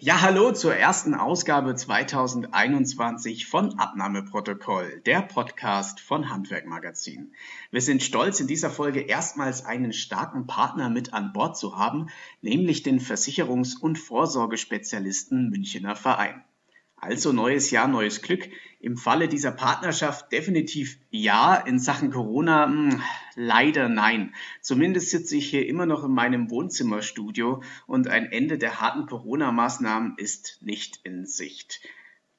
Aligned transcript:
Ja, 0.00 0.20
hallo 0.20 0.52
zur 0.52 0.76
ersten 0.76 1.12
Ausgabe 1.16 1.74
2021 1.74 3.48
von 3.48 3.80
Abnahmeprotokoll, 3.80 5.00
der 5.04 5.22
Podcast 5.22 5.98
von 5.98 6.30
Handwerkmagazin. 6.30 7.32
Wir 7.72 7.80
sind 7.80 8.04
stolz, 8.04 8.38
in 8.38 8.46
dieser 8.46 8.70
Folge 8.70 9.00
erstmals 9.00 9.66
einen 9.66 9.92
starken 9.92 10.46
Partner 10.46 10.88
mit 10.88 11.14
an 11.14 11.32
Bord 11.32 11.58
zu 11.58 11.76
haben, 11.76 12.10
nämlich 12.42 12.84
den 12.84 13.00
Versicherungs- 13.00 13.76
und 13.76 13.98
Vorsorgespezialisten 13.98 15.50
Münchener 15.50 15.96
Verein. 15.96 16.44
Also 17.00 17.32
neues 17.32 17.70
Jahr, 17.70 17.86
neues 17.86 18.22
Glück. 18.22 18.48
Im 18.80 18.96
Falle 18.96 19.28
dieser 19.28 19.52
Partnerschaft 19.52 20.32
definitiv 20.32 20.98
ja, 21.10 21.54
in 21.54 21.78
Sachen 21.78 22.10
Corona 22.10 22.66
mh, 22.66 22.92
hm, 22.92 23.02
leider 23.36 23.88
nein. 23.88 24.34
Zumindest 24.60 25.10
sitze 25.10 25.36
ich 25.36 25.48
hier 25.48 25.66
immer 25.66 25.86
noch 25.86 26.04
in 26.04 26.12
meinem 26.12 26.50
Wohnzimmerstudio 26.50 27.62
und 27.86 28.08
ein 28.08 28.26
Ende 28.26 28.58
der 28.58 28.80
harten 28.80 29.06
Corona-Maßnahmen 29.06 30.14
ist 30.16 30.58
nicht 30.60 31.00
in 31.04 31.24
Sicht. 31.24 31.80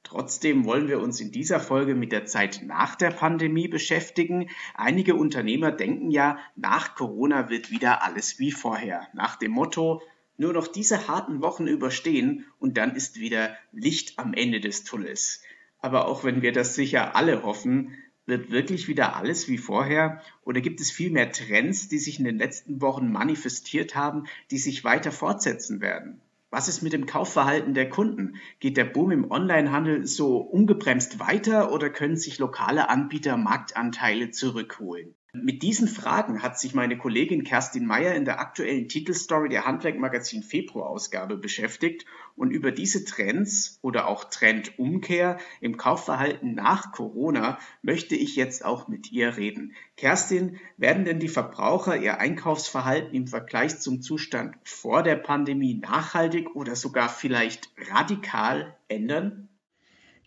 Trotzdem 0.02 0.64
wollen 0.64 0.88
wir 0.88 1.00
uns 1.00 1.20
in 1.20 1.30
dieser 1.30 1.60
Folge 1.60 1.94
mit 1.94 2.10
der 2.10 2.26
Zeit 2.26 2.62
nach 2.64 2.96
der 2.96 3.10
Pandemie 3.10 3.68
beschäftigen. 3.68 4.50
Einige 4.74 5.14
Unternehmer 5.14 5.72
denken 5.72 6.10
ja, 6.10 6.38
nach 6.56 6.94
Corona 6.94 7.48
wird 7.48 7.70
wieder 7.70 8.02
alles 8.02 8.38
wie 8.38 8.50
vorher. 8.50 9.08
Nach 9.14 9.36
dem 9.36 9.52
Motto, 9.52 10.02
nur 10.40 10.54
noch 10.54 10.66
diese 10.66 11.06
harten 11.06 11.42
Wochen 11.42 11.66
überstehen 11.66 12.46
und 12.58 12.78
dann 12.78 12.96
ist 12.96 13.20
wieder 13.20 13.54
Licht 13.72 14.18
am 14.18 14.32
Ende 14.32 14.60
des 14.60 14.84
Tunnels. 14.84 15.42
Aber 15.80 16.08
auch 16.08 16.24
wenn 16.24 16.40
wir 16.40 16.52
das 16.52 16.74
sicher 16.74 17.14
alle 17.14 17.42
hoffen, 17.42 17.94
wird 18.24 18.50
wirklich 18.50 18.88
wieder 18.88 19.16
alles 19.16 19.48
wie 19.48 19.58
vorher? 19.58 20.22
Oder 20.42 20.62
gibt 20.62 20.80
es 20.80 20.90
viel 20.90 21.10
mehr 21.10 21.30
Trends, 21.30 21.88
die 21.88 21.98
sich 21.98 22.18
in 22.18 22.24
den 22.24 22.38
letzten 22.38 22.80
Wochen 22.80 23.12
manifestiert 23.12 23.94
haben, 23.94 24.24
die 24.50 24.56
sich 24.56 24.82
weiter 24.82 25.12
fortsetzen 25.12 25.82
werden? 25.82 26.22
Was 26.48 26.68
ist 26.68 26.80
mit 26.80 26.94
dem 26.94 27.04
Kaufverhalten 27.04 27.74
der 27.74 27.90
Kunden? 27.90 28.36
Geht 28.60 28.78
der 28.78 28.84
Boom 28.84 29.10
im 29.10 29.30
Onlinehandel 29.30 30.06
so 30.06 30.38
ungebremst 30.38 31.20
weiter 31.20 31.70
oder 31.70 31.90
können 31.90 32.16
sich 32.16 32.38
lokale 32.38 32.88
Anbieter 32.88 33.36
Marktanteile 33.36 34.30
zurückholen? 34.30 35.14
Mit 35.32 35.62
diesen 35.62 35.86
Fragen 35.86 36.42
hat 36.42 36.58
sich 36.58 36.74
meine 36.74 36.98
Kollegin 36.98 37.44
Kerstin 37.44 37.86
Meyer 37.86 38.16
in 38.16 38.24
der 38.24 38.40
aktuellen 38.40 38.88
Titelstory 38.88 39.48
der 39.48 39.64
Handwerkmagazin 39.64 40.42
Februar-Ausgabe 40.42 41.36
beschäftigt 41.36 42.04
und 42.34 42.50
über 42.50 42.72
diese 42.72 43.04
Trends 43.04 43.78
oder 43.80 44.08
auch 44.08 44.24
Trendumkehr 44.24 45.38
im 45.60 45.76
Kaufverhalten 45.76 46.54
nach 46.54 46.90
Corona 46.90 47.60
möchte 47.80 48.16
ich 48.16 48.34
jetzt 48.34 48.64
auch 48.64 48.88
mit 48.88 49.12
ihr 49.12 49.36
reden. 49.36 49.76
Kerstin, 49.96 50.58
werden 50.76 51.04
denn 51.04 51.20
die 51.20 51.28
Verbraucher 51.28 51.96
ihr 51.96 52.18
Einkaufsverhalten 52.18 53.14
im 53.14 53.28
Vergleich 53.28 53.78
zum 53.78 54.02
Zustand 54.02 54.56
vor 54.64 55.04
der 55.04 55.16
Pandemie 55.16 55.74
nachhaltig 55.74 56.56
oder 56.56 56.74
sogar 56.74 57.08
vielleicht 57.08 57.70
radikal 57.88 58.76
ändern? 58.88 59.49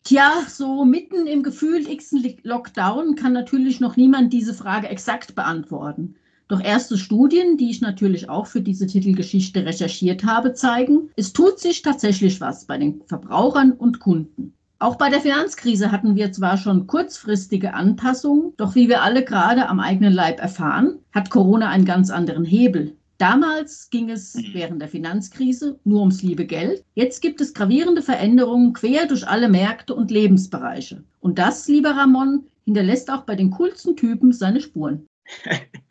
Tja, 0.06 0.44
so 0.50 0.84
mitten 0.84 1.28
im 1.28 1.44
gefühlten 1.44 1.98
Lockdown 2.44 3.16
kann 3.16 3.32
natürlich 3.32 3.80
noch 3.80 3.96
niemand 3.96 4.34
diese 4.34 4.54
Frage 4.54 4.90
exakt 4.90 5.34
beantworten. 5.34 6.16
Doch 6.50 6.60
erste 6.60 6.98
Studien, 6.98 7.56
die 7.56 7.70
ich 7.70 7.80
natürlich 7.80 8.28
auch 8.28 8.48
für 8.48 8.60
diese 8.60 8.86
Titelgeschichte 8.86 9.66
recherchiert 9.66 10.26
habe, 10.26 10.54
zeigen, 10.54 11.10
es 11.16 11.32
tut 11.32 11.60
sich 11.60 11.84
tatsächlich 11.84 12.42
was 12.42 12.66
bei 12.66 12.78
den 12.78 13.02
Verbrauchern 13.08 13.72
und 13.72 14.02
Kunden. 14.02 14.54
Auch 14.78 14.98
bei 14.98 15.10
der 15.10 15.22
Finanzkrise 15.22 15.94
hatten 15.94 16.18
wir 16.18 16.34
zwar 16.34 16.58
schon 16.58 16.86
kurzfristige 16.86 17.74
Anpassungen, 17.74 18.52
doch 18.58 18.76
wie 18.76 18.90
wir 18.90 19.04
alle 19.04 19.24
gerade 19.24 19.70
am 19.70 19.80
eigenen 19.80 20.12
Leib 20.12 20.42
erfahren, 20.42 21.00
hat 21.14 21.30
Corona 21.30 21.70
einen 21.70 21.86
ganz 21.86 22.10
anderen 22.10 22.44
Hebel. 22.44 22.98
Damals 23.18 23.90
ging 23.90 24.10
es 24.10 24.36
mhm. 24.36 24.54
während 24.54 24.82
der 24.82 24.90
Finanzkrise 24.90 25.80
nur 25.84 26.02
ums 26.02 26.22
liebe 26.24 26.46
Geld. 26.46 26.84
Jetzt 26.96 27.22
gibt 27.22 27.42
es 27.42 27.54
gravierende 27.54 28.02
Veränderungen 28.02 28.74
quer 28.74 29.06
durch 29.06 29.28
alle 29.28 29.50
Märkte 29.50 29.96
und 29.96 30.12
Lebensbereiche. 30.12 31.04
Und 31.20 31.40
das, 31.40 31.68
lieber 31.68 31.92
Ramon, 31.92 32.46
hinterlässt 32.66 33.10
auch 33.12 33.24
bei 33.24 33.36
den 33.36 33.52
coolsten 33.52 33.96
Typen 33.96 34.34
seine 34.34 34.62
Spuren. 34.62 35.08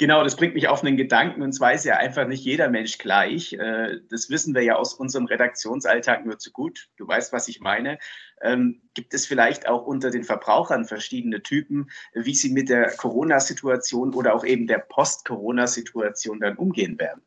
genau, 0.00 0.24
das 0.24 0.34
bringt 0.34 0.54
mich 0.54 0.66
auf 0.66 0.82
einen 0.82 0.96
Gedanken 0.96 1.42
und 1.42 1.52
zwar 1.52 1.74
ist 1.74 1.84
ja 1.84 1.98
einfach 1.98 2.26
nicht 2.26 2.42
jeder 2.42 2.68
Mensch 2.68 2.98
gleich. 2.98 3.52
Äh, 3.52 4.00
das 4.08 4.30
wissen 4.30 4.54
wir 4.54 4.62
ja 4.62 4.74
aus 4.74 4.94
unserem 4.94 5.26
Redaktionsalltag 5.26 6.24
nur 6.24 6.38
zu 6.38 6.50
gut. 6.50 6.88
Du 6.96 7.06
weißt, 7.06 7.32
was 7.32 7.46
ich 7.46 7.60
meine. 7.60 7.98
Ähm, 8.42 8.80
gibt 8.94 9.12
es 9.14 9.26
vielleicht 9.26 9.68
auch 9.68 9.86
unter 9.86 10.10
den 10.10 10.24
Verbrauchern 10.24 10.86
verschiedene 10.86 11.42
Typen, 11.42 11.90
wie 12.14 12.34
sie 12.34 12.50
mit 12.50 12.70
der 12.70 12.90
Corona-Situation 12.96 14.14
oder 14.14 14.34
auch 14.34 14.44
eben 14.44 14.66
der 14.66 14.78
Post-Corona-Situation 14.78 16.40
dann 16.40 16.56
umgehen 16.56 16.98
werden? 16.98 17.20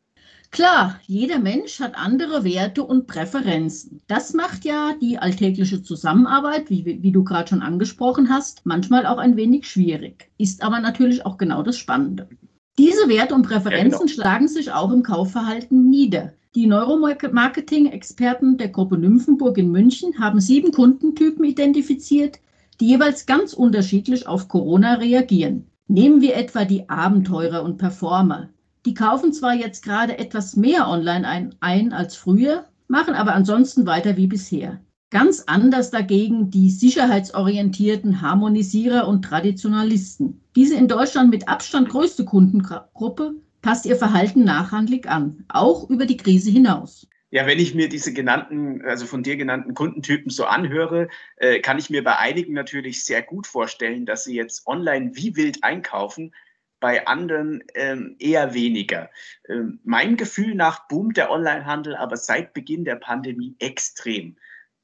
Klar, 0.50 1.00
jeder 1.06 1.38
Mensch 1.38 1.80
hat 1.80 1.96
andere 1.96 2.44
Werte 2.44 2.82
und 2.84 3.06
Präferenzen. 3.06 4.02
Das 4.06 4.34
macht 4.34 4.64
ja 4.64 4.94
die 5.00 5.18
alltägliche 5.18 5.82
Zusammenarbeit, 5.82 6.70
wie, 6.70 7.02
wie 7.02 7.12
du 7.12 7.24
gerade 7.24 7.48
schon 7.48 7.62
angesprochen 7.62 8.30
hast, 8.30 8.66
manchmal 8.66 9.06
auch 9.06 9.18
ein 9.18 9.36
wenig 9.36 9.68
schwierig. 9.68 10.30
Ist 10.38 10.62
aber 10.62 10.80
natürlich 10.80 11.24
auch 11.24 11.38
genau 11.38 11.62
das 11.62 11.76
Spannende. 11.76 12.28
Diese 12.76 13.08
Werte 13.08 13.34
und 13.34 13.42
Präferenzen 13.42 13.92
ja, 13.92 13.98
genau. 13.98 14.12
schlagen 14.12 14.48
sich 14.48 14.72
auch 14.72 14.90
im 14.90 15.02
Kaufverhalten 15.02 15.90
nieder. 15.90 16.32
Die 16.56 16.66
Neuromarketing-Experten 16.66 18.58
der 18.58 18.68
Gruppe 18.68 18.98
Nymphenburg 18.98 19.58
in 19.58 19.70
München 19.70 20.18
haben 20.18 20.40
sieben 20.40 20.72
Kundentypen 20.72 21.44
identifiziert, 21.44 22.40
die 22.80 22.88
jeweils 22.88 23.26
ganz 23.26 23.52
unterschiedlich 23.52 24.26
auf 24.26 24.48
Corona 24.48 24.94
reagieren. 24.94 25.66
Nehmen 25.86 26.20
wir 26.20 26.36
etwa 26.36 26.64
die 26.64 26.88
Abenteurer 26.88 27.62
und 27.62 27.78
Performer. 27.78 28.48
Die 28.86 28.94
kaufen 28.94 29.32
zwar 29.32 29.54
jetzt 29.54 29.84
gerade 29.84 30.18
etwas 30.18 30.56
mehr 30.56 30.88
online 30.88 31.26
ein, 31.26 31.54
ein 31.60 31.92
als 31.92 32.16
früher, 32.16 32.64
machen 32.88 33.14
aber 33.14 33.34
ansonsten 33.34 33.86
weiter 33.86 34.16
wie 34.16 34.26
bisher. 34.26 34.80
Ganz 35.14 35.44
anders 35.46 35.92
dagegen 35.92 36.50
die 36.50 36.70
sicherheitsorientierten 36.70 38.20
Harmonisierer 38.20 39.06
und 39.06 39.24
Traditionalisten. 39.24 40.40
Diese 40.56 40.74
in 40.74 40.88
Deutschland 40.88 41.30
mit 41.30 41.46
Abstand 41.46 41.88
größte 41.88 42.24
Kundengruppe 42.24 43.36
passt 43.62 43.86
ihr 43.86 43.94
Verhalten 43.94 44.42
nachhaltig 44.42 45.08
an, 45.08 45.44
auch 45.46 45.88
über 45.88 46.06
die 46.06 46.16
Krise 46.16 46.50
hinaus. 46.50 47.06
Ja, 47.30 47.46
wenn 47.46 47.60
ich 47.60 47.76
mir 47.76 47.88
diese 47.88 48.12
genannten, 48.12 48.82
also 48.84 49.06
von 49.06 49.22
dir 49.22 49.36
genannten 49.36 49.74
Kundentypen 49.74 50.32
so 50.32 50.46
anhöre, 50.46 51.06
äh, 51.36 51.60
kann 51.60 51.78
ich 51.78 51.90
mir 51.90 52.02
bei 52.02 52.18
einigen 52.18 52.52
natürlich 52.52 53.04
sehr 53.04 53.22
gut 53.22 53.46
vorstellen, 53.46 54.06
dass 54.06 54.24
sie 54.24 54.34
jetzt 54.34 54.66
online 54.66 55.12
wie 55.14 55.36
wild 55.36 55.62
einkaufen, 55.62 56.34
bei 56.80 57.06
anderen 57.06 57.62
ähm, 57.76 58.16
eher 58.18 58.52
weniger. 58.52 59.10
Ähm, 59.48 59.78
mein 59.84 60.16
Gefühl 60.16 60.56
nach 60.56 60.88
boomt 60.88 61.16
der 61.16 61.30
Onlinehandel 61.30 61.94
aber 61.94 62.16
seit 62.16 62.52
Beginn 62.52 62.84
der 62.84 62.96
Pandemie 62.96 63.54
extrem. 63.60 64.34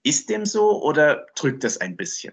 Ist 0.02 0.30
dem 0.30 0.46
so 0.46 0.82
oder 0.82 1.26
drückt 1.36 1.64
das 1.64 1.78
ein 1.78 1.96
bisschen? 1.96 2.32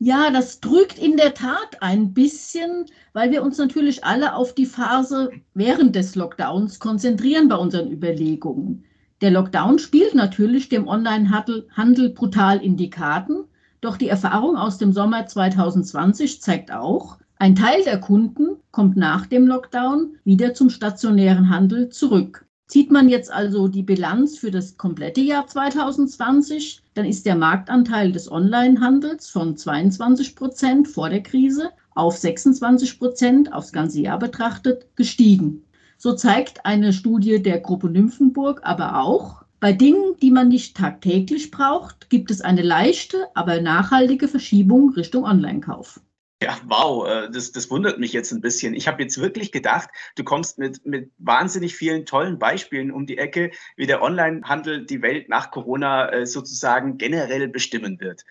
Ja, 0.00 0.32
das 0.32 0.58
drückt 0.58 0.98
in 0.98 1.16
der 1.16 1.32
Tat 1.32 1.80
ein 1.80 2.12
bisschen, 2.12 2.86
weil 3.12 3.30
wir 3.30 3.44
uns 3.44 3.58
natürlich 3.58 4.02
alle 4.02 4.34
auf 4.34 4.52
die 4.52 4.66
Phase 4.66 5.30
während 5.54 5.94
des 5.94 6.16
Lockdowns 6.16 6.80
konzentrieren 6.80 7.48
bei 7.48 7.54
unseren 7.54 7.92
Überlegungen. 7.92 8.84
Der 9.20 9.30
Lockdown 9.30 9.78
spielt 9.78 10.16
natürlich 10.16 10.68
dem 10.68 10.88
Onlinehandel 10.88 12.10
brutal 12.10 12.58
in 12.58 12.76
die 12.76 12.90
Karten, 12.90 13.44
doch 13.80 13.96
die 13.96 14.08
Erfahrung 14.08 14.56
aus 14.56 14.78
dem 14.78 14.92
Sommer 14.92 15.26
2020 15.26 16.42
zeigt 16.42 16.72
auch, 16.72 17.18
ein 17.36 17.54
Teil 17.54 17.84
der 17.84 18.00
Kunden 18.00 18.56
kommt 18.72 18.96
nach 18.96 19.26
dem 19.26 19.46
Lockdown 19.46 20.16
wieder 20.24 20.54
zum 20.54 20.70
stationären 20.70 21.48
Handel 21.48 21.90
zurück. 21.90 22.44
Zieht 22.72 22.90
man 22.90 23.10
jetzt 23.10 23.30
also 23.30 23.68
die 23.68 23.82
Bilanz 23.82 24.38
für 24.38 24.50
das 24.50 24.78
komplette 24.78 25.20
Jahr 25.20 25.46
2020, 25.46 26.80
dann 26.94 27.04
ist 27.04 27.26
der 27.26 27.36
Marktanteil 27.36 28.12
des 28.12 28.32
Onlinehandels 28.32 29.28
von 29.28 29.58
22 29.58 30.34
Prozent 30.34 30.88
vor 30.88 31.10
der 31.10 31.22
Krise 31.22 31.68
auf 31.94 32.16
26 32.16 32.98
Prozent 32.98 33.52
aufs 33.52 33.72
ganze 33.72 34.00
Jahr 34.00 34.18
betrachtet 34.18 34.86
gestiegen. 34.96 35.66
So 35.98 36.14
zeigt 36.14 36.64
eine 36.64 36.94
Studie 36.94 37.42
der 37.42 37.60
Gruppe 37.60 37.90
Nymphenburg 37.90 38.62
aber 38.64 39.02
auch, 39.02 39.42
bei 39.60 39.74
Dingen, 39.74 40.16
die 40.22 40.30
man 40.30 40.48
nicht 40.48 40.74
tagtäglich 40.74 41.50
braucht, 41.50 42.08
gibt 42.08 42.30
es 42.30 42.40
eine 42.40 42.62
leichte, 42.62 43.26
aber 43.34 43.60
nachhaltige 43.60 44.28
Verschiebung 44.28 44.94
Richtung 44.94 45.24
Onlinekauf. 45.24 46.00
Ja, 46.42 46.58
wow, 46.66 47.06
äh, 47.06 47.30
das, 47.30 47.52
das 47.52 47.70
wundert 47.70 47.98
mich 47.98 48.12
jetzt 48.12 48.32
ein 48.32 48.40
bisschen. 48.40 48.74
Ich 48.74 48.88
habe 48.88 49.02
jetzt 49.02 49.20
wirklich 49.20 49.52
gedacht, 49.52 49.88
du 50.16 50.24
kommst 50.24 50.58
mit, 50.58 50.84
mit 50.84 51.12
wahnsinnig 51.18 51.76
vielen 51.76 52.04
tollen 52.04 52.38
Beispielen 52.38 52.90
um 52.90 53.06
die 53.06 53.18
Ecke, 53.18 53.52
wie 53.76 53.86
der 53.86 54.02
Onlinehandel 54.02 54.84
die 54.84 55.02
Welt 55.02 55.28
nach 55.28 55.50
Corona 55.52 56.10
äh, 56.10 56.26
sozusagen 56.26 56.98
generell 56.98 57.48
bestimmen 57.48 58.00
wird. 58.00 58.24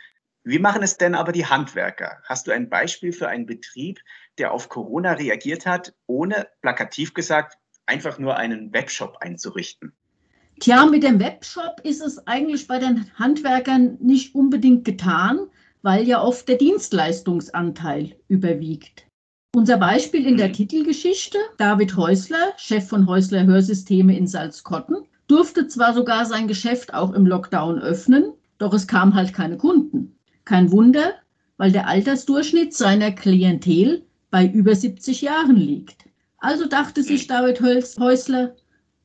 Wie 0.44 0.60
machen 0.60 0.84
es 0.84 0.98
denn 0.98 1.16
aber 1.16 1.32
die 1.32 1.46
Handwerker? 1.46 2.18
Hast 2.26 2.48
du 2.48 2.52
ein 2.52 2.70
Beispiel 2.70 3.14
für 3.14 3.30
einen 3.30 3.46
Betrieb, 3.46 4.00
der 4.38 4.52
auf 4.52 4.70
Corona 4.70 5.14
reagiert 5.14 5.66
hat, 5.66 5.94
ohne 6.08 6.48
plakativ 6.62 7.14
gesagt 7.14 7.58
einfach 7.86 8.18
nur 8.18 8.36
einen 8.36 8.74
Webshop 8.74 9.18
einzurichten? 9.22 9.94
Tja, 10.60 10.86
mit 10.86 11.04
dem 11.04 11.20
Webshop 11.20 11.82
ist 11.84 12.02
es 12.02 12.28
eigentlich 12.28 12.68
bei 12.68 12.78
den 12.78 13.12
Handwerkern 13.16 13.98
nicht 14.00 14.36
unbedingt 14.36 14.84
getan, 14.84 15.48
weil 15.82 16.08
ja 16.08 16.24
oft 16.24 16.48
der 16.48 16.58
Dienstleistungsanteil 16.58 18.16
überwiegt. 18.28 19.08
Unser 19.54 19.78
Beispiel 19.78 20.26
in 20.26 20.38
der 20.38 20.48
mhm. 20.48 20.54
Titelgeschichte, 20.54 21.38
David 21.58 21.98
Häusler, 21.98 22.54
Chef 22.58 22.88
von 22.88 23.08
Häusler 23.08 23.46
Hörsysteme 23.46 24.18
in 24.18 24.28
Salzkotten, 24.28 25.06
durfte 25.28 25.68
zwar 25.68 25.94
sogar 25.94 26.26
sein 26.26 26.48
Geschäft 26.48 26.94
auch 26.94 27.14
im 27.14 27.26
Lockdown 27.26 27.80
öffnen, 27.80 28.34
doch 28.58 28.74
es 28.74 28.88
kam 28.88 29.14
halt 29.14 29.34
keine 29.34 29.58
Kunden. 29.58 30.16
Kein 30.46 30.72
Wunder, 30.72 31.16
weil 31.58 31.72
der 31.72 31.88
Altersdurchschnitt 31.88 32.74
seiner 32.74 33.12
Klientel 33.12 34.06
bei 34.30 34.48
über 34.48 34.76
70 34.76 35.22
Jahren 35.22 35.58
liegt. 35.58 36.06
Also 36.38 36.68
dachte 36.68 37.04
sich 37.04 37.28
David 37.28 37.62
Häusler, 37.62 38.56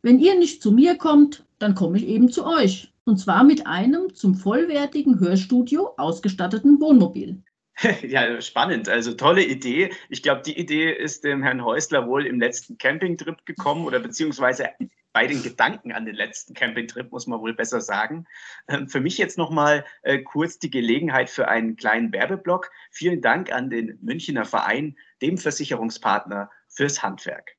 wenn 0.03 0.21
ihr 0.21 0.39
nicht 0.39 0.63
zu 0.63 0.71
mir 0.71 0.97
kommt, 0.97 1.45
dann 1.59 1.75
komme 1.75 1.99
ich 1.99 2.07
eben 2.07 2.31
zu 2.31 2.47
euch. 2.47 2.93
Und 3.07 3.19
zwar 3.19 3.45
mit 3.45 3.69
einem 3.69 4.13
zum 4.15 4.35
vollwertigen 4.35 5.21
Hörstudio 5.21 5.95
ausgestatteten 5.97 6.81
Wohnmobil. 6.81 7.43
Ja, 8.03 8.41
spannend. 8.41 8.89
Also 8.89 9.13
tolle 9.13 9.45
Idee. 9.45 9.91
Ich 10.09 10.23
glaube, 10.23 10.41
die 10.41 10.59
Idee 10.59 10.91
ist 10.91 11.25
dem 11.25 11.43
Herrn 11.43 11.63
Häusler 11.63 12.09
wohl 12.09 12.27
im 12.27 12.41
letzten 12.41 12.79
Campingtrip 12.79 13.45
gekommen 13.45 13.85
oder 13.85 14.01
beziehungsweise 14.01 14.71
bei 15.13 15.27
den 15.27 15.43
Gedanken 15.43 15.93
an 15.93 16.07
den 16.07 16.15
letzten 16.15 16.55
Campingtrip, 16.55 17.13
muss 17.13 17.27
man 17.27 17.41
wohl 17.41 17.55
besser 17.55 17.83
sagen. 17.83 18.27
Ähm, 18.67 18.89
für 18.89 19.01
mich 19.01 19.19
jetzt 19.19 19.37
nochmal 19.37 19.85
äh, 20.03 20.21
kurz 20.21 20.59
die 20.59 20.71
Gelegenheit 20.71 21.29
für 21.29 21.49
einen 21.49 21.77
kleinen 21.77 22.13
Werbeblock. 22.13 22.71
Vielen 22.91 23.21
Dank 23.21 23.53
an 23.53 23.69
den 23.69 23.99
Münchner 24.01 24.47
Verein, 24.47 24.97
dem 25.21 25.37
Versicherungspartner 25.37 26.51
fürs 26.69 27.03
Handwerk 27.03 27.56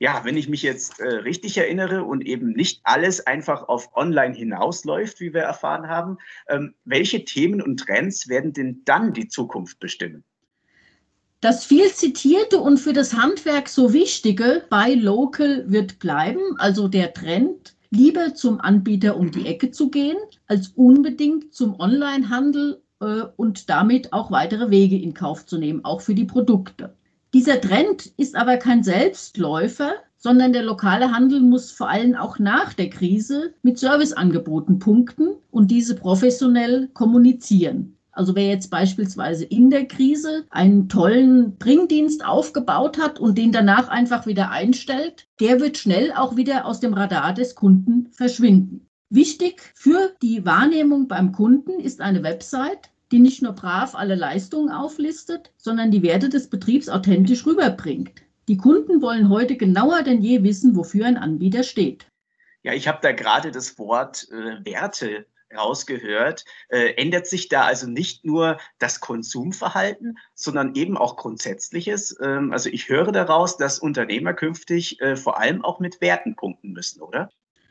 ja, 0.00 0.22
wenn 0.24 0.38
ich 0.38 0.48
mich 0.48 0.62
jetzt 0.62 0.98
äh, 0.98 1.06
richtig 1.06 1.58
erinnere 1.58 2.04
und 2.04 2.26
eben 2.26 2.52
nicht 2.52 2.80
alles 2.84 3.26
einfach 3.26 3.68
auf 3.68 3.94
Online 3.94 4.34
hinausläuft, 4.34 5.20
wie 5.20 5.34
wir 5.34 5.42
erfahren 5.42 5.88
haben, 5.88 6.16
ähm, 6.48 6.74
welche 6.86 7.24
Themen 7.26 7.60
und 7.60 7.78
Trends 7.80 8.26
werden 8.26 8.54
denn 8.54 8.80
dann 8.86 9.12
die 9.12 9.28
Zukunft 9.28 9.78
bestimmen? 9.78 10.24
Das 11.42 11.66
viel 11.66 11.92
zitierte 11.92 12.58
und 12.58 12.78
für 12.78 12.94
das 12.94 13.14
Handwerk 13.14 13.68
so 13.68 13.92
wichtige 13.92 14.64
Buy 14.70 14.94
Local 14.94 15.64
wird 15.68 15.98
bleiben, 15.98 16.40
also 16.58 16.88
der 16.88 17.12
Trend, 17.12 17.76
lieber 17.90 18.34
zum 18.34 18.58
Anbieter 18.58 19.16
um 19.16 19.30
die 19.30 19.46
Ecke 19.46 19.70
zu 19.70 19.90
gehen, 19.90 20.16
als 20.46 20.68
unbedingt 20.68 21.52
zum 21.54 21.78
Onlinehandel 21.78 22.82
äh, 23.00 23.24
und 23.36 23.68
damit 23.68 24.14
auch 24.14 24.30
weitere 24.30 24.70
Wege 24.70 24.96
in 24.96 25.12
Kauf 25.12 25.44
zu 25.44 25.58
nehmen, 25.58 25.84
auch 25.84 26.00
für 26.00 26.14
die 26.14 26.24
Produkte. 26.24 26.94
Dieser 27.32 27.60
Trend 27.60 28.06
ist 28.16 28.34
aber 28.34 28.56
kein 28.56 28.82
Selbstläufer, 28.82 29.92
sondern 30.16 30.52
der 30.52 30.64
lokale 30.64 31.12
Handel 31.12 31.40
muss 31.40 31.70
vor 31.70 31.88
allem 31.88 32.16
auch 32.16 32.38
nach 32.40 32.74
der 32.74 32.90
Krise 32.90 33.54
mit 33.62 33.78
Serviceangeboten 33.78 34.80
punkten 34.80 35.36
und 35.50 35.70
diese 35.70 35.94
professionell 35.94 36.88
kommunizieren. 36.88 37.96
Also 38.10 38.34
wer 38.34 38.48
jetzt 38.48 38.68
beispielsweise 38.68 39.44
in 39.44 39.70
der 39.70 39.86
Krise 39.86 40.44
einen 40.50 40.88
tollen 40.88 41.56
Bringdienst 41.56 42.24
aufgebaut 42.24 42.98
hat 42.98 43.20
und 43.20 43.38
den 43.38 43.52
danach 43.52 43.88
einfach 43.88 44.26
wieder 44.26 44.50
einstellt, 44.50 45.28
der 45.38 45.60
wird 45.60 45.78
schnell 45.78 46.12
auch 46.12 46.36
wieder 46.36 46.66
aus 46.66 46.80
dem 46.80 46.94
Radar 46.94 47.32
des 47.32 47.54
Kunden 47.54 48.08
verschwinden. 48.10 48.88
Wichtig 49.08 49.62
für 49.74 50.12
die 50.20 50.44
Wahrnehmung 50.44 51.06
beim 51.06 51.32
Kunden 51.32 51.80
ist 51.80 52.00
eine 52.00 52.22
Website, 52.22 52.90
die 53.12 53.18
nicht 53.18 53.42
nur 53.42 53.52
brav 53.52 53.94
alle 53.94 54.14
Leistungen 54.14 54.70
auflistet, 54.70 55.52
sondern 55.56 55.90
die 55.90 56.02
Werte 56.02 56.28
des 56.28 56.48
Betriebs 56.48 56.88
authentisch 56.88 57.46
rüberbringt. 57.46 58.22
Die 58.48 58.56
Kunden 58.56 59.02
wollen 59.02 59.28
heute 59.28 59.56
genauer 59.56 60.02
denn 60.02 60.22
je 60.22 60.42
wissen, 60.42 60.76
wofür 60.76 61.06
ein 61.06 61.16
Anbieter 61.16 61.62
steht. 61.62 62.06
Ja, 62.62 62.72
ich 62.72 62.88
habe 62.88 62.98
da 63.02 63.12
gerade 63.12 63.50
das 63.50 63.78
Wort 63.78 64.28
äh, 64.30 64.64
Werte 64.64 65.26
rausgehört. 65.56 66.44
Äh, 66.68 66.94
ändert 66.94 67.26
sich 67.26 67.48
da 67.48 67.62
also 67.62 67.88
nicht 67.88 68.24
nur 68.24 68.58
das 68.78 69.00
Konsumverhalten, 69.00 70.18
sondern 70.34 70.74
eben 70.74 70.96
auch 70.96 71.16
Grundsätzliches? 71.16 72.16
Ähm, 72.22 72.52
also 72.52 72.68
ich 72.70 72.88
höre 72.88 73.12
daraus, 73.12 73.56
dass 73.56 73.78
Unternehmer 73.78 74.34
künftig 74.34 75.00
äh, 75.00 75.16
vor 75.16 75.38
allem 75.38 75.64
auch 75.64 75.80
mit 75.80 76.00
Werten 76.00 76.36
punkten 76.36 76.72
müssen, 76.72 77.00
oder? 77.00 77.30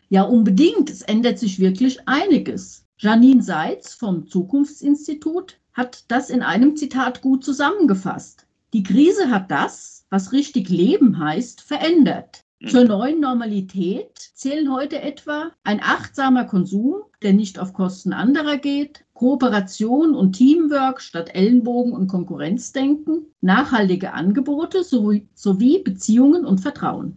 Ja, 0.10 0.24
unbedingt. 0.24 0.90
Es 0.90 1.02
ändert 1.02 1.40
sich 1.40 1.60
wirklich 1.60 2.08
einiges. 2.08 2.86
Janine 3.02 3.42
Seitz 3.42 3.94
vom 3.94 4.28
Zukunftsinstitut 4.28 5.58
hat 5.72 6.04
das 6.10 6.30
in 6.30 6.44
einem 6.44 6.76
Zitat 6.76 7.22
gut 7.22 7.46
zusammengefasst. 7.46 8.46
Die 8.74 8.84
Krise 8.84 9.32
hat 9.32 9.50
das, 9.50 10.06
was 10.10 10.34
richtig 10.34 10.68
Leben 10.68 11.18
heißt, 11.18 11.62
verändert. 11.62 12.44
Mhm. 12.60 12.68
Zur 12.68 12.84
neuen 12.84 13.22
Normalität 13.22 14.18
zählen 14.34 14.74
heute 14.74 15.02
etwa 15.02 15.52
ein 15.64 15.80
achtsamer 15.82 16.44
Konsum, 16.44 16.96
der 17.22 17.32
nicht 17.32 17.58
auf 17.58 17.72
Kosten 17.72 18.12
anderer 18.12 18.58
geht, 18.58 19.06
Kooperation 19.14 20.14
und 20.14 20.34
Teamwork 20.34 21.00
statt 21.00 21.34
Ellenbogen 21.34 21.94
und 21.94 22.08
Konkurrenzdenken, 22.08 23.28
nachhaltige 23.40 24.12
Angebote 24.12 24.84
sowie 24.84 25.80
Beziehungen 25.80 26.46
und 26.46 26.60
Vertrauen. 26.60 27.16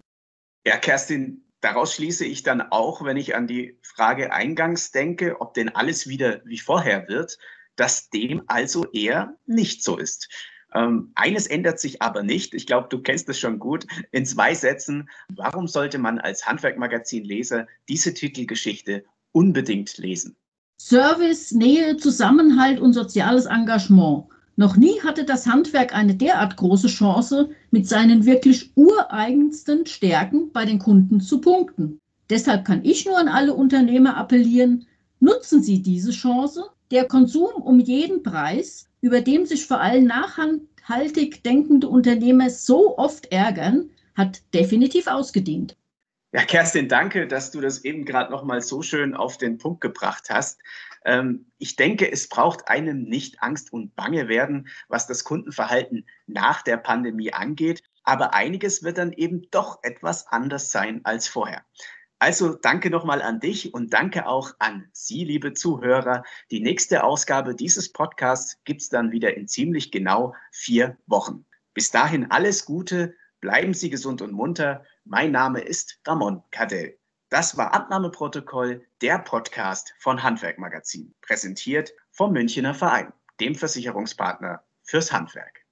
Ja, 0.65 0.77
Kerstin, 0.77 1.42
daraus 1.63 1.95
schließe 1.95 2.27
ich 2.27 2.43
dann 2.43 2.61
auch, 2.61 3.03
wenn 3.03 3.17
ich 3.17 3.35
an 3.35 3.47
die 3.47 3.79
Frage 3.83 4.33
eingangs 4.33 4.91
denke, 4.91 5.41
ob 5.41 5.55
denn 5.55 5.71
alles 5.71 6.07
wieder 6.07 6.43
wie 6.45 6.59
vorher 6.59 7.09
wird, 7.09 7.39
dass 7.77 8.11
dem 8.11 8.43
also 8.49 8.85
eher 8.93 9.39
nicht 9.47 9.83
so 9.83 9.97
ist. 9.97 10.29
Ähm, 10.75 11.13
eines 11.15 11.47
ändert 11.47 11.81
sich 11.81 12.03
aber 12.03 12.23
nicht. 12.23 12.55
Ich 12.55 12.67
glaube, 12.67 12.89
du 12.91 13.01
kennst 13.01 13.29
es 13.29 13.39
schon 13.39 13.59
gut. 13.59 13.87
In 14.11 14.27
zwei 14.27 14.55
Sätzen. 14.55 15.09
Warum 15.29 15.69
sollte 15.69 15.99
man 15.99 16.19
als 16.19 16.47
Handwerkmagazin-Leser 16.47 17.67
diese 17.89 18.15
Titelgeschichte 18.15 19.05
unbedingt 19.33 19.97
lesen? 19.99 20.37
Service, 20.79 21.53
Nähe, 21.53 21.97
Zusammenhalt 21.97 22.81
und 22.81 22.93
soziales 22.93 23.47
Engagement. 23.47 24.27
Noch 24.57 24.77
nie 24.77 25.01
hatte 25.03 25.25
das 25.25 25.47
Handwerk 25.47 25.95
eine 25.95 26.15
derart 26.15 26.57
große 26.57 26.89
Chance, 26.89 27.51
mit 27.71 27.89
seinen 27.89 28.27
wirklich 28.27 28.71
ureigensten 28.77 29.87
Stärken 29.87 30.53
bei 30.53 30.65
den 30.65 30.79
Kunden 30.79 31.21
zu 31.21 31.41
punkten. 31.41 31.99
Deshalb 32.29 32.65
kann 32.65 32.85
ich 32.85 33.07
nur 33.07 33.19
an 33.19 33.29
alle 33.29 33.55
Unternehmer 33.55 34.17
appellieren, 34.17 34.87
nutzen 35.21 35.63
Sie 35.63 35.83
diese 35.83 36.13
Chance. 36.13 36.65
Der 36.91 37.07
Konsum 37.07 37.55
um 37.63 37.81
jeden 37.81 38.23
Preis, 38.23 38.89
über 39.01 39.23
den 39.23 39.47
sich 39.47 39.67
vor 39.67 39.81
allem 39.81 40.05
nachhaltig 40.05 41.43
denkende 41.43 41.89
Unternehmer 41.89 42.51
so 42.51 42.99
oft 42.99 43.33
ärgern, 43.33 43.91
hat 44.15 44.43
definitiv 44.53 45.07
ausgedient. 45.07 45.77
Ja, 46.35 46.45
Kerstin, 46.45 46.89
danke, 46.89 47.27
dass 47.27 47.51
du 47.51 47.61
das 47.61 47.85
eben 47.85 48.05
gerade 48.07 48.33
noch 48.33 48.45
mal 48.45 48.63
so 48.63 48.81
schön 48.81 49.15
auf 49.15 49.37
den 49.37 49.59
Punkt 49.59 49.83
gebracht 49.83 50.29
hast. 50.31 50.61
Ähm, 51.05 51.53
ich 51.59 51.77
denke, 51.77 52.11
es 52.11 52.29
braucht 52.29 52.69
einem 52.69 53.05
nicht 53.05 53.43
Angst 53.43 53.73
und 53.73 53.95
Bange 53.97 54.29
werden, 54.29 54.69
was 54.89 55.07
das 55.07 55.25
Kundenverhalten 55.25 56.07
nach 56.27 56.63
der 56.63 56.77
Pandemie 56.77 57.33
angeht. 57.33 57.83
Aber 58.05 58.35
einiges 58.35 58.83
wird 58.83 58.99
dann 58.99 59.13
eben 59.13 59.43
doch 59.51 59.79
etwas 59.83 60.27
anders 60.27 60.71
sein 60.71 61.01
als 61.05 61.29
vorher. 61.29 61.65
Also 62.23 62.55
danke 62.55 62.89
nochmal 62.89 63.21
an 63.21 63.41
dich 63.41 63.75
und 63.75 63.93
danke 63.93 64.27
auch 64.27 64.55
an 64.61 64.89
Sie, 64.93 65.25
liebe 65.25 65.55
Zuhörer. 65.55 66.23
Die 66.53 66.61
nächste 66.61 67.03
Ausgabe 67.03 67.57
dieses 67.57 67.93
Podcasts 67.93 68.63
gibt 68.65 68.83
es 68.83 68.89
dann 68.89 69.11
wieder 69.11 69.37
in 69.37 69.49
ziemlich 69.49 69.91
genau 69.91 70.33
vier 70.53 70.97
Wochen. 71.07 71.45
Bis 71.75 71.91
dahin 71.91 72.31
alles 72.31 72.65
Gute, 72.65 73.17
bleiben 73.41 73.75
Sie 73.75 73.91
gesund 73.91 74.23
und 74.23 74.33
munter. 74.33 74.85
Mein 75.05 75.33
Name 75.33 75.63
ist 75.63 75.99
Ramon 76.07 76.45
Cadell. 76.53 76.97
Das 77.33 77.57
war 77.57 77.73
Abnahmeprotokoll, 77.73 78.85
der 79.01 79.19
Podcast 79.19 79.95
von 79.99 80.23
Handwerk 80.23 80.59
Magazin, 80.59 81.15
präsentiert 81.23 81.95
vom 82.11 82.35
Münchner 82.35 82.75
Verein, 82.75 83.11
dem 83.41 83.55
Versicherungspartner 83.55 84.63
fürs 84.83 85.11
Handwerk. 85.11 85.65